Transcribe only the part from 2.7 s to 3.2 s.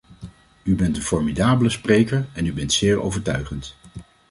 zeer